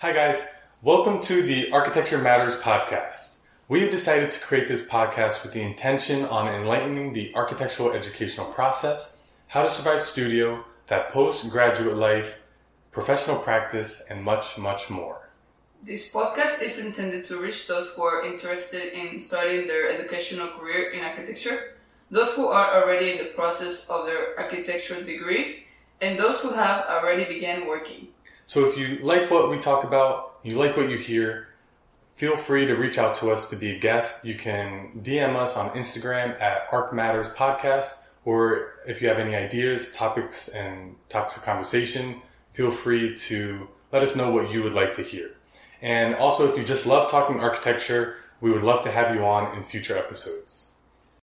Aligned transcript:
Hi, 0.00 0.12
guys. 0.12 0.44
Welcome 0.82 1.22
to 1.22 1.40
the 1.40 1.72
Architecture 1.72 2.18
Matters 2.18 2.54
podcast. 2.54 3.36
We 3.66 3.80
have 3.80 3.90
decided 3.90 4.30
to 4.30 4.40
create 4.40 4.68
this 4.68 4.86
podcast 4.86 5.42
with 5.42 5.54
the 5.54 5.62
intention 5.62 6.26
on 6.26 6.54
enlightening 6.54 7.14
the 7.14 7.34
architectural 7.34 7.92
educational 7.92 8.44
process, 8.52 9.22
how 9.46 9.62
to 9.62 9.70
survive 9.70 10.02
studio, 10.02 10.62
that 10.88 11.08
postgraduate 11.12 11.96
life, 11.96 12.40
professional 12.92 13.38
practice, 13.38 14.02
and 14.10 14.22
much, 14.22 14.58
much 14.58 14.90
more. 14.90 15.30
This 15.82 16.12
podcast 16.12 16.60
is 16.60 16.78
intended 16.78 17.24
to 17.24 17.40
reach 17.40 17.66
those 17.66 17.88
who 17.96 18.02
are 18.02 18.26
interested 18.26 18.92
in 18.92 19.18
starting 19.18 19.66
their 19.66 19.90
educational 19.90 20.48
career 20.48 20.90
in 20.90 21.04
architecture, 21.04 21.78
those 22.10 22.34
who 22.34 22.48
are 22.48 22.82
already 22.82 23.12
in 23.12 23.18
the 23.18 23.32
process 23.32 23.86
of 23.88 24.04
their 24.04 24.38
architecture 24.38 25.02
degree, 25.02 25.64
and 26.02 26.18
those 26.18 26.42
who 26.42 26.50
have 26.50 26.84
already 26.84 27.24
began 27.24 27.66
working. 27.66 28.08
So 28.46 28.66
if 28.66 28.78
you 28.78 28.98
like 29.02 29.30
what 29.30 29.50
we 29.50 29.58
talk 29.58 29.84
about, 29.84 30.38
you 30.42 30.56
like 30.56 30.76
what 30.76 30.88
you 30.88 30.96
hear, 30.96 31.48
feel 32.14 32.36
free 32.36 32.66
to 32.66 32.74
reach 32.74 32.96
out 32.96 33.16
to 33.16 33.30
us 33.30 33.50
to 33.50 33.56
be 33.56 33.70
a 33.72 33.78
guest. 33.78 34.24
You 34.24 34.36
can 34.36 35.00
DM 35.02 35.34
us 35.34 35.56
on 35.56 35.70
Instagram 35.70 36.40
at 36.40 36.68
Arc 36.70 36.92
Matters 36.92 37.28
Podcast, 37.28 37.94
or 38.24 38.74
if 38.86 39.02
you 39.02 39.08
have 39.08 39.18
any 39.18 39.34
ideas, 39.34 39.90
topics, 39.90 40.48
and 40.48 40.94
topics 41.08 41.36
of 41.36 41.42
conversation, 41.42 42.22
feel 42.52 42.70
free 42.70 43.16
to 43.16 43.68
let 43.92 44.02
us 44.02 44.14
know 44.14 44.30
what 44.30 44.50
you 44.50 44.62
would 44.62 44.72
like 44.74 44.94
to 44.94 45.02
hear. 45.02 45.32
And 45.82 46.14
also, 46.14 46.48
if 46.50 46.56
you 46.56 46.64
just 46.64 46.86
love 46.86 47.10
talking 47.10 47.40
architecture, 47.40 48.16
we 48.40 48.50
would 48.50 48.62
love 48.62 48.82
to 48.84 48.90
have 48.90 49.14
you 49.14 49.24
on 49.24 49.56
in 49.56 49.64
future 49.64 49.96
episodes. 49.96 50.70